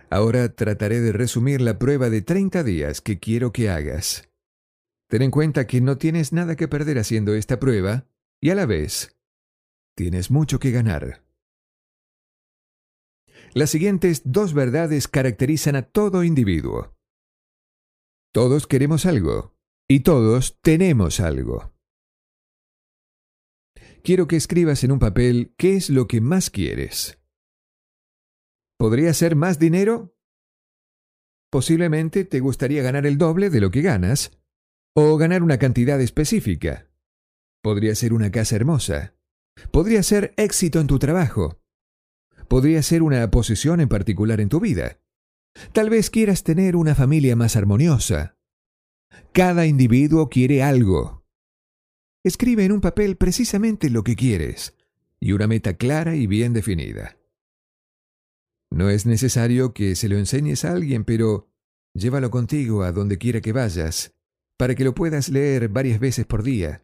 [0.09, 4.27] Ahora trataré de resumir la prueba de 30 días que quiero que hagas.
[5.07, 8.07] Ten en cuenta que no tienes nada que perder haciendo esta prueba
[8.41, 9.15] y a la vez,
[9.95, 11.23] tienes mucho que ganar.
[13.53, 16.95] Las siguientes dos verdades caracterizan a todo individuo.
[18.33, 19.50] Todos queremos algo
[19.91, 21.73] y todos tenemos algo.
[24.05, 27.19] Quiero que escribas en un papel qué es lo que más quieres.
[28.79, 30.15] ¿Podría ser más dinero?
[31.51, 34.39] Posiblemente te gustaría ganar el doble de lo que ganas,
[34.95, 36.89] o ganar una cantidad específica.
[37.61, 39.17] Podría ser una casa hermosa.
[39.71, 41.61] Podría ser éxito en tu trabajo.
[42.47, 45.01] Podría ser una posición en particular en tu vida.
[45.73, 48.37] Tal vez quieras tener una familia más armoniosa.
[49.33, 51.25] Cada individuo quiere algo.
[52.23, 54.75] Escribe en un papel precisamente lo que quieres
[55.19, 57.17] y una meta clara y bien definida.
[58.69, 61.49] No es necesario que se lo enseñes a alguien, pero
[61.93, 64.13] llévalo contigo a donde quiera que vayas,
[64.57, 66.83] para que lo puedas leer varias veces por día.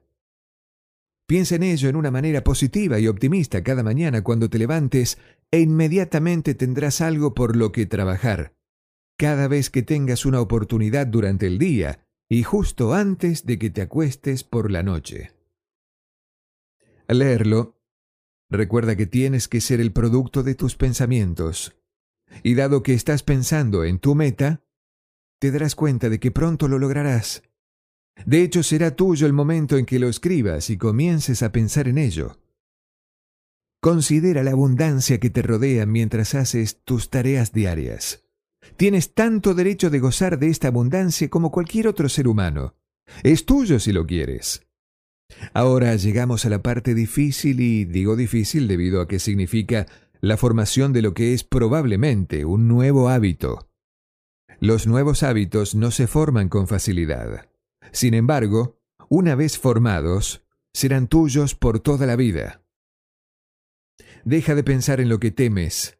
[1.27, 5.17] Piensa en ello en una manera positiva y optimista cada mañana cuando te levantes
[5.51, 8.55] e inmediatamente tendrás algo por lo que trabajar.
[9.17, 13.81] Cada vez que tengas una oportunidad durante el día y justo antes de que te
[13.81, 15.31] acuestes por la noche.
[17.07, 17.79] Al leerlo,
[18.49, 21.75] recuerda que tienes que ser el producto de tus pensamientos.
[22.43, 24.61] Y dado que estás pensando en tu meta,
[25.39, 27.43] te darás cuenta de que pronto lo lograrás.
[28.25, 31.97] De hecho, será tuyo el momento en que lo escribas y comiences a pensar en
[31.97, 32.39] ello.
[33.79, 38.26] Considera la abundancia que te rodea mientras haces tus tareas diarias.
[38.75, 42.75] Tienes tanto derecho de gozar de esta abundancia como cualquier otro ser humano.
[43.23, 44.67] Es tuyo si lo quieres.
[45.53, 49.87] Ahora llegamos a la parte difícil y digo difícil debido a que significa
[50.21, 53.69] la formación de lo que es probablemente un nuevo hábito.
[54.59, 57.49] Los nuevos hábitos no se forman con facilidad.
[57.91, 62.63] Sin embargo, una vez formados, serán tuyos por toda la vida.
[64.25, 65.99] Deja de pensar en lo que temes.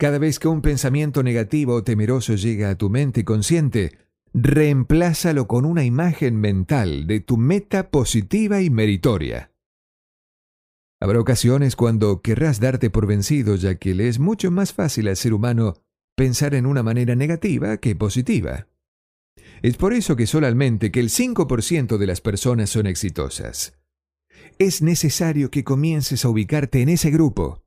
[0.00, 3.98] Cada vez que un pensamiento negativo o temeroso llega a tu mente consciente,
[4.32, 9.52] reemplázalo con una imagen mental de tu meta positiva y meritoria.
[11.02, 15.18] Habrá ocasiones cuando querrás darte por vencido, ya que le es mucho más fácil al
[15.18, 15.74] ser humano
[16.16, 18.68] pensar en una manera negativa que positiva.
[19.60, 23.78] Es por eso que solamente que el 5% de las personas son exitosas.
[24.58, 27.62] Es necesario que comiences a ubicarte en ese grupo.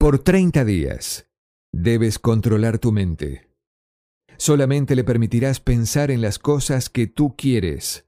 [0.00, 1.28] Por 30 días,
[1.74, 3.50] debes controlar tu mente.
[4.38, 8.06] Solamente le permitirás pensar en las cosas que tú quieres.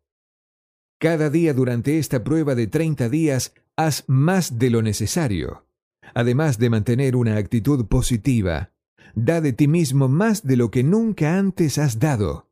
[0.99, 5.67] Cada día durante esta prueba de 30 días haz más de lo necesario.
[6.15, 8.73] Además de mantener una actitud positiva,
[9.15, 12.49] da de ti mismo más de lo que nunca antes has dado.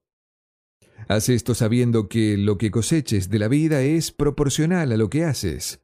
[1.09, 5.24] Haz esto sabiendo que lo que coseches de la vida es proporcional a lo que
[5.24, 5.81] haces.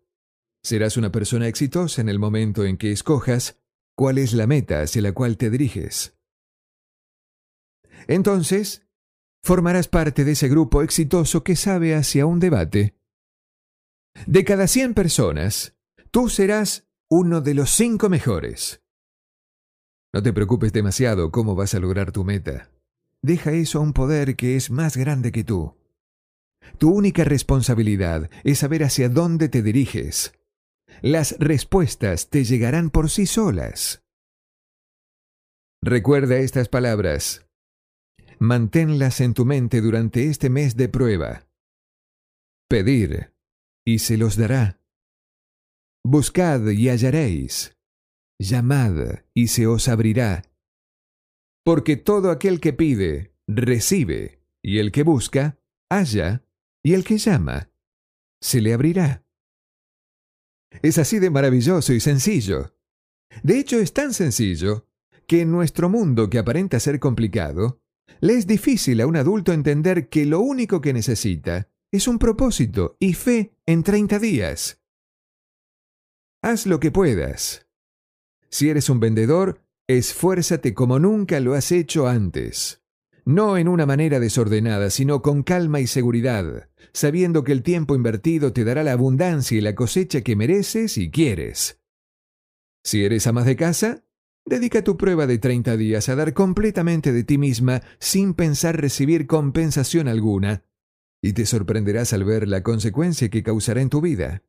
[0.67, 3.57] Serás una persona exitosa en el momento en que escojas
[3.95, 6.17] cuál es la meta hacia la cual te diriges.
[8.09, 8.85] Entonces,
[9.45, 12.97] formarás parte de ese grupo exitoso que sabe hacia un debate
[14.27, 15.77] de cada 100 personas,
[16.11, 18.83] tú serás uno de los cinco mejores.
[20.13, 22.73] No te preocupes demasiado cómo vas a lograr tu meta.
[23.23, 25.77] Deja eso a un poder que es más grande que tú.
[26.79, 30.33] Tu única responsabilidad es saber hacia dónde te diriges.
[31.03, 34.03] Las respuestas te llegarán por sí solas.
[35.83, 37.47] Recuerda estas palabras.
[38.39, 41.49] Manténlas en tu mente durante este mes de prueba.
[42.69, 43.35] Pedir
[43.87, 44.81] y se los dará.
[46.05, 47.77] Buscad y hallaréis.
[48.39, 50.43] Llamad y se os abrirá.
[51.65, 55.59] Porque todo aquel que pide, recibe, y el que busca,
[55.91, 56.45] halla,
[56.85, 57.71] y el que llama,
[58.41, 59.26] se le abrirá.
[60.83, 62.75] Es así de maravilloso y sencillo.
[63.43, 64.87] De hecho, es tan sencillo
[65.27, 67.81] que en nuestro mundo que aparenta ser complicado,
[68.21, 72.97] le es difícil a un adulto entender que lo único que necesita es un propósito
[72.99, 74.81] y fe en 30 días.
[76.43, 77.67] Haz lo que puedas.
[78.49, 82.86] Si eres un vendedor, esfuérzate como nunca lo has hecho antes.
[83.27, 88.53] No en una manera desordenada, sino con calma y seguridad, sabiendo que el tiempo invertido
[88.53, 91.81] te dará la abundancia y la cosecha que mereces y quieres.
[92.85, 94.05] Si eres amas de casa,
[94.45, 99.27] dedica tu prueba de 30 días a dar completamente de ti misma sin pensar recibir
[99.27, 100.63] compensación alguna,
[101.21, 104.45] y te sorprenderás al ver la consecuencia que causará en tu vida.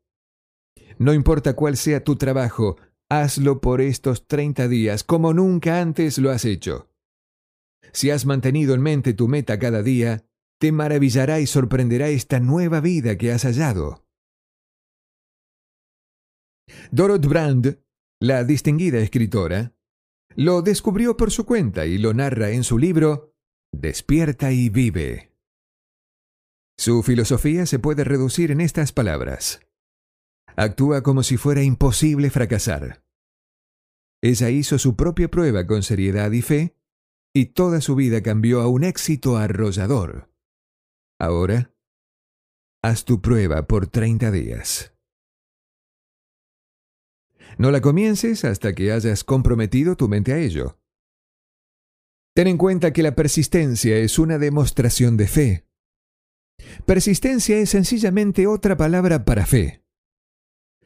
[0.99, 2.77] No importa cuál sea tu trabajo,
[3.09, 6.91] hazlo por estos 30 días como nunca antes lo has hecho.
[7.93, 10.25] Si has mantenido en mente tu meta cada día,
[10.59, 14.05] te maravillará y sorprenderá esta nueva vida que has hallado.
[16.91, 17.79] Dorot Brand,
[18.19, 19.73] la distinguida escritora,
[20.35, 23.33] lo descubrió por su cuenta y lo narra en su libro
[23.71, 25.33] Despierta y vive.
[26.77, 29.61] Su filosofía se puede reducir en estas palabras.
[30.55, 33.03] Actúa como si fuera imposible fracasar.
[34.21, 36.76] Ella hizo su propia prueba con seriedad y fe,
[37.37, 40.31] y toda su vida cambió a un éxito arrollador.
[41.19, 41.71] Ahora,
[42.81, 44.95] haz tu prueba por 30 días.
[47.59, 50.79] No la comiences hasta que hayas comprometido tu mente a ello.
[52.33, 55.67] Ten en cuenta que la persistencia es una demostración de fe.
[56.87, 59.83] Persistencia es sencillamente otra palabra para fe.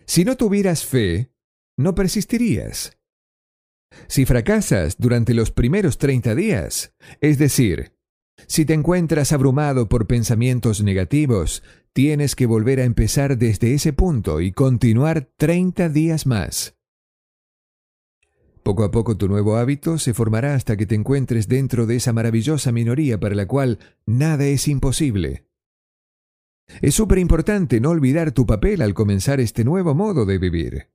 [0.05, 1.33] Si no tuvieras fe,
[1.77, 2.97] no persistirías.
[4.07, 7.93] Si fracasas durante los primeros 30 días, es decir,
[8.47, 11.63] si te encuentras abrumado por pensamientos negativos,
[11.93, 16.75] tienes que volver a empezar desde ese punto y continuar 30 días más.
[18.63, 22.13] Poco a poco tu nuevo hábito se formará hasta que te encuentres dentro de esa
[22.13, 25.47] maravillosa minoría para la cual nada es imposible.
[26.81, 30.87] Es súper importante no olvidar tu papel al comenzar este nuevo modo de vivir.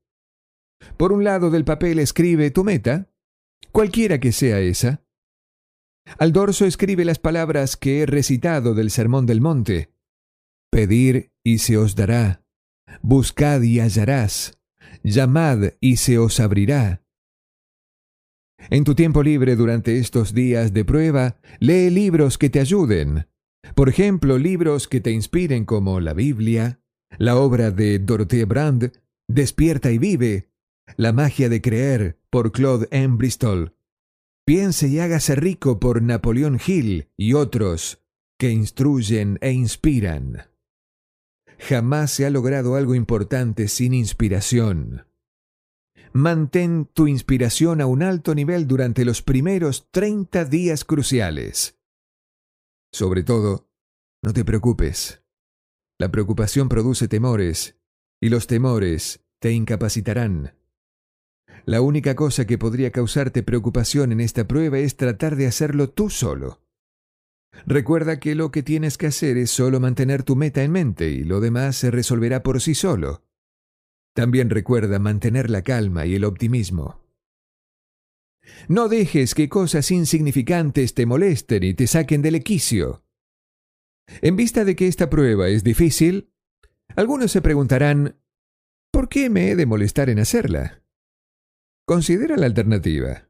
[0.96, 3.10] Por un lado del papel escribe tu meta,
[3.72, 5.02] cualquiera que sea esa.
[6.18, 9.90] Al dorso escribe las palabras que he recitado del Sermón del Monte.
[10.70, 12.44] Pedir y se os dará.
[13.02, 14.58] Buscad y hallarás.
[15.02, 17.02] Llamad y se os abrirá.
[18.70, 23.26] En tu tiempo libre durante estos días de prueba, lee libros que te ayuden.
[23.74, 26.80] Por ejemplo, libros que te inspiren como la Biblia,
[27.18, 28.92] la obra de Dorothea Brand,
[29.28, 30.50] Despierta y vive,
[30.96, 33.16] La magia de creer por Claude M.
[33.16, 33.76] Bristol,
[34.46, 38.00] Piense y hágase rico por Napoleón Hill y otros
[38.38, 40.48] que instruyen e inspiran.
[41.58, 45.08] Jamás se ha logrado algo importante sin inspiración.
[46.12, 51.80] Mantén tu inspiración a un alto nivel durante los primeros 30 días cruciales.
[52.92, 53.68] Sobre todo,
[54.22, 55.24] no te preocupes.
[55.98, 57.80] La preocupación produce temores,
[58.20, 60.54] y los temores te incapacitarán.
[61.66, 66.10] La única cosa que podría causarte preocupación en esta prueba es tratar de hacerlo tú
[66.10, 66.62] solo.
[67.66, 71.24] Recuerda que lo que tienes que hacer es solo mantener tu meta en mente y
[71.24, 73.24] lo demás se resolverá por sí solo.
[74.14, 77.04] También recuerda mantener la calma y el optimismo.
[78.68, 83.02] No dejes que cosas insignificantes te molesten y te saquen del equicio.
[84.22, 86.30] En vista de que esta prueba es difícil,
[86.94, 88.20] algunos se preguntarán,
[88.92, 90.85] ¿por qué me he de molestar en hacerla?
[91.86, 93.28] Considera la alternativa.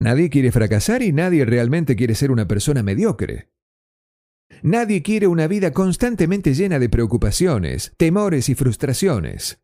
[0.00, 3.50] Nadie quiere fracasar y nadie realmente quiere ser una persona mediocre.
[4.62, 9.60] Nadie quiere una vida constantemente llena de preocupaciones, temores y frustraciones.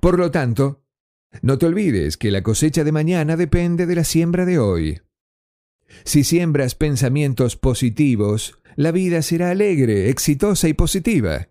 [0.00, 0.82] Por lo tanto,
[1.42, 5.02] no te olvides que la cosecha de mañana depende de la siembra de hoy.
[6.04, 11.50] Si siembras pensamientos positivos, la vida será alegre, exitosa y positiva.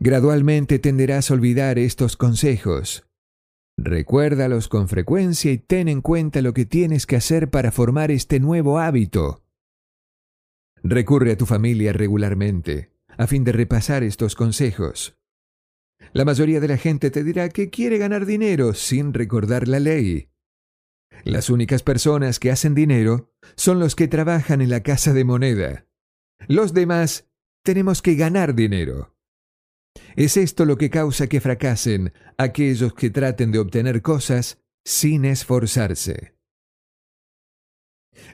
[0.00, 3.04] Gradualmente tenderás a olvidar estos consejos.
[3.84, 8.38] Recuérdalos con frecuencia y ten en cuenta lo que tienes que hacer para formar este
[8.38, 9.42] nuevo hábito.
[10.84, 15.18] Recurre a tu familia regularmente, a fin de repasar estos consejos.
[16.12, 20.28] La mayoría de la gente te dirá que quiere ganar dinero sin recordar la ley.
[21.24, 25.86] Las únicas personas que hacen dinero son los que trabajan en la casa de moneda.
[26.46, 27.28] Los demás
[27.64, 29.16] tenemos que ganar dinero.
[30.16, 36.34] Es esto lo que causa que fracasen aquellos que traten de obtener cosas sin esforzarse.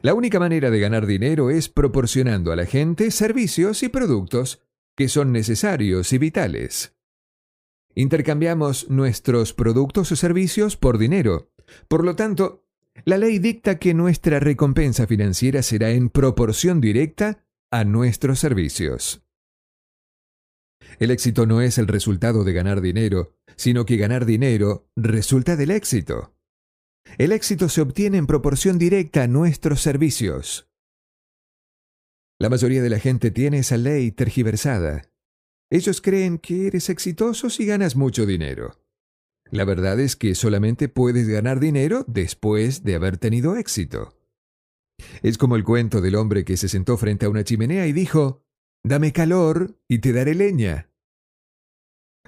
[0.03, 4.63] La única manera de ganar dinero es proporcionando a la gente servicios y productos
[4.97, 6.97] que son necesarios y vitales.
[7.95, 11.51] Intercambiamos nuestros productos o servicios por dinero.
[11.89, 12.65] Por lo tanto,
[13.05, 19.28] la ley dicta que nuestra recompensa financiera será en proporción directa a nuestros servicios.
[20.99, 25.71] El éxito no es el resultado de ganar dinero, sino que ganar dinero resulta del
[25.71, 26.35] éxito.
[27.17, 30.69] El éxito se obtiene en proporción directa a nuestros servicios.
[32.39, 35.11] La mayoría de la gente tiene esa ley tergiversada.
[35.71, 38.81] Ellos creen que eres exitoso si ganas mucho dinero.
[39.51, 44.15] La verdad es que solamente puedes ganar dinero después de haber tenido éxito.
[45.23, 48.45] Es como el cuento del hombre que se sentó frente a una chimenea y dijo,
[48.85, 50.91] Dame calor y te daré leña.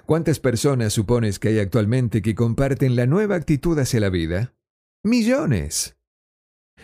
[0.05, 4.53] ¿Cuántas personas supones que hay actualmente que comparten la nueva actitud hacia la vida?
[5.03, 5.97] Millones.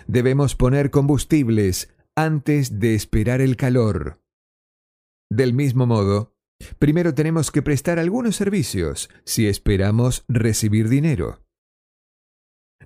[0.08, 4.22] Debemos poner combustibles antes de esperar el calor.
[5.30, 6.36] Del mismo modo,
[6.80, 11.44] primero tenemos que prestar algunos servicios si esperamos recibir dinero.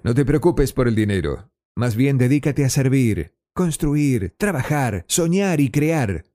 [0.04, 5.70] No te preocupes por el dinero, más bien dedícate a servir, construir, trabajar, soñar y
[5.70, 6.26] crear.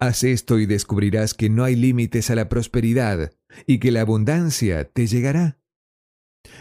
[0.00, 3.32] Haz esto y descubrirás que no hay límites a la prosperidad
[3.66, 5.60] y que la abundancia te llegará.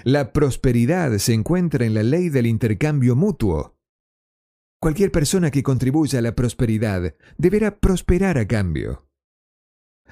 [0.03, 3.77] La prosperidad se encuentra en la ley del intercambio mutuo.
[4.81, 9.07] Cualquier persona que contribuya a la prosperidad deberá prosperar a cambio.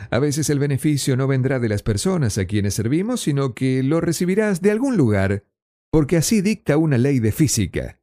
[0.10, 4.00] A veces el beneficio no vendrá de las personas a quienes servimos, sino que lo
[4.00, 5.44] recibirás de algún lugar,
[5.92, 8.00] porque así dicta una ley de física.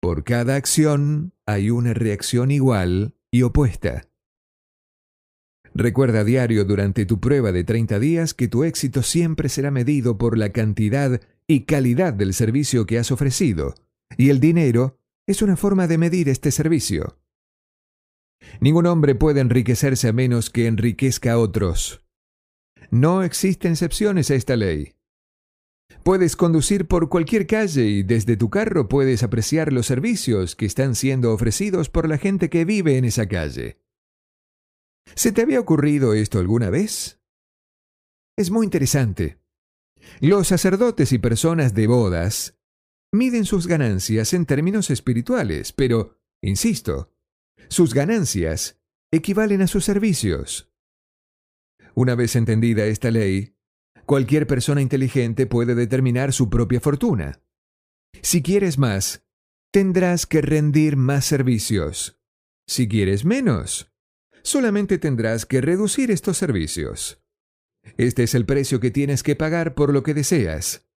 [0.00, 4.08] Por cada acción hay una reacción igual y opuesta.
[5.78, 10.18] Recuerda a diario durante tu prueba de 30 días que tu éxito siempre será medido
[10.18, 13.76] por la cantidad y calidad del servicio que has ofrecido,
[14.16, 14.98] y el dinero
[15.28, 17.20] es una forma de medir este servicio.
[18.60, 22.02] Ningún hombre puede enriquecerse a menos que enriquezca a otros.
[22.90, 24.96] No existen excepciones a esta ley.
[26.02, 30.96] Puedes conducir por cualquier calle y desde tu carro puedes apreciar los servicios que están
[30.96, 33.78] siendo ofrecidos por la gente que vive en esa calle.
[35.14, 37.20] ¿Se te había ocurrido esto alguna vez?
[38.36, 39.40] Es muy interesante.
[40.20, 42.58] Los sacerdotes y personas de bodas
[43.12, 47.12] miden sus ganancias en términos espirituales, pero, insisto,
[47.68, 48.80] sus ganancias
[49.10, 50.70] equivalen a sus servicios.
[51.94, 53.56] Una vez entendida esta ley,
[54.06, 57.42] cualquier persona inteligente puede determinar su propia fortuna.
[58.22, 59.26] Si quieres más,
[59.72, 62.20] tendrás que rendir más servicios.
[62.66, 63.90] Si quieres menos,
[64.42, 67.20] solamente tendrás que reducir estos servicios.
[67.96, 70.88] Este es el precio que tienes que pagar por lo que deseas.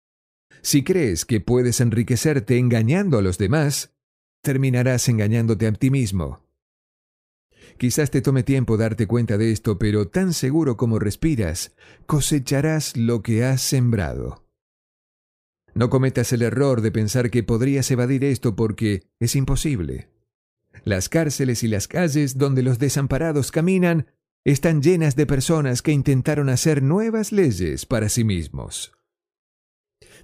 [0.62, 3.94] Si crees que puedes enriquecerte engañando a los demás,
[4.42, 6.46] terminarás engañándote a ti mismo.
[7.78, 11.74] Quizás te tome tiempo darte cuenta de esto, pero tan seguro como respiras,
[12.06, 14.46] cosecharás lo que has sembrado.
[15.74, 20.11] No cometas el error de pensar que podrías evadir esto porque es imposible.
[20.84, 24.08] Las cárceles y las calles donde los desamparados caminan
[24.44, 28.92] están llenas de personas que intentaron hacer nuevas leyes para sí mismos.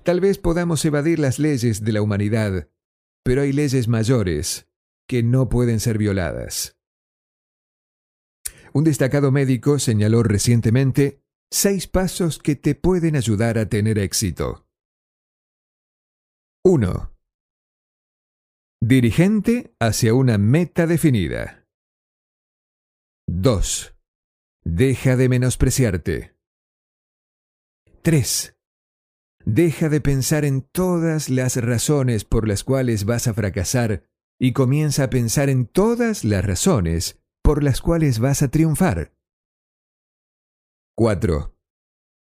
[0.03, 2.69] Tal vez podamos evadir las leyes de la humanidad,
[3.23, 4.67] pero hay leyes mayores
[5.07, 6.77] que no pueden ser violadas.
[8.73, 11.21] Un destacado médico señaló recientemente
[11.51, 14.67] seis pasos que te pueden ayudar a tener éxito.
[16.63, 17.16] 1.
[18.79, 21.67] Dirigente hacia una meta definida.
[23.27, 23.95] 2.
[24.63, 26.37] Deja de menospreciarte.
[28.03, 28.55] 3.
[29.45, 34.07] Deja de pensar en todas las razones por las cuales vas a fracasar
[34.39, 39.11] y comienza a pensar en todas las razones por las cuales vas a triunfar.
[40.95, 41.57] 4.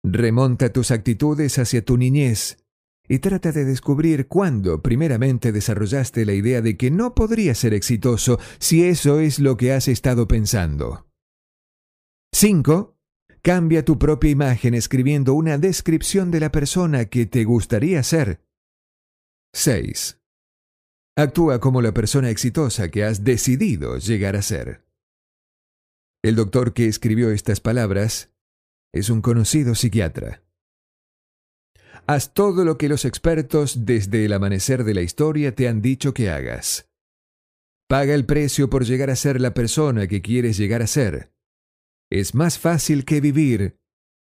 [0.03, 2.67] Remonta tus actitudes hacia tu niñez
[3.11, 8.39] y trata de descubrir cuándo primeramente desarrollaste la idea de que no podrías ser exitoso
[8.61, 11.09] si eso es lo que has estado pensando.
[12.33, 12.97] 5.
[13.43, 18.45] Cambia tu propia imagen escribiendo una descripción de la persona que te gustaría ser.
[19.55, 20.21] 6.
[21.17, 24.87] Actúa como la persona exitosa que has decidido llegar a ser.
[26.23, 28.31] El doctor que escribió estas palabras
[28.95, 30.45] es un conocido psiquiatra.
[32.07, 36.13] Haz todo lo que los expertos desde el amanecer de la historia te han dicho
[36.15, 36.91] que hagas.
[37.89, 41.33] Paga el precio por llegar a ser la persona que quieres llegar a ser.
[42.11, 43.79] Es más fácil que vivir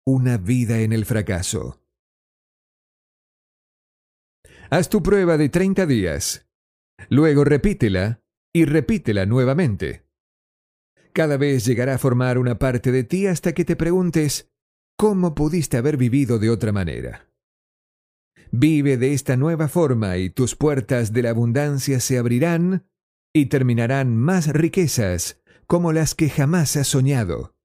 [0.07, 1.83] una vida en el fracaso.
[4.71, 6.47] Haz tu prueba de 30 días.
[7.09, 10.11] Luego repítela y repítela nuevamente
[11.13, 14.51] cada vez llegará a formar una parte de ti hasta que te preguntes,
[14.97, 17.30] ¿cómo pudiste haber vivido de otra manera?
[18.53, 22.89] Vive de esta nueva forma y tus puertas de la abundancia se abrirán
[23.33, 27.57] y terminarán más riquezas como las que jamás has soñado.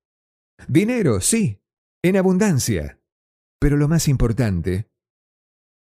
[0.67, 1.59] Dinero, sí,
[2.03, 3.01] en abundancia,
[3.59, 4.89] pero lo más importante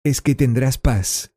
[0.04, 1.34] es que tendrás paz.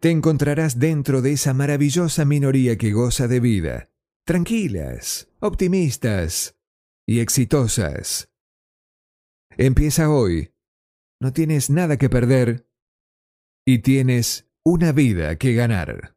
[0.00, 3.90] Te encontrarás dentro de esa maravillosa minoría que goza de vida
[4.30, 6.56] tranquilas, optimistas
[7.04, 8.30] y exitosas.
[9.56, 10.54] Empieza hoy.
[11.20, 12.66] No tienes nada que perder
[13.66, 16.16] y tienes una vida que ganar.